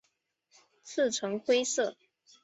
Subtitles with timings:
[0.83, 1.95] 刺呈灰色。